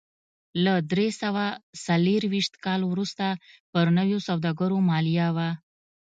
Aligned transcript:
له 0.63 0.73
درې 0.91 1.07
سوه 1.21 1.45
څلرویشت 1.85 2.53
کال 2.65 2.81
وروسته 2.91 3.25
پر 3.71 3.85
نویو 3.97 4.19
سوداګرو 4.27 4.77
مالیه 4.89 5.27
و 5.35 5.37